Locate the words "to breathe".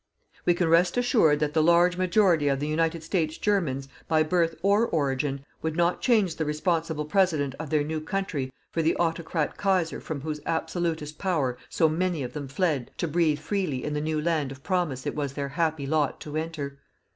12.97-13.37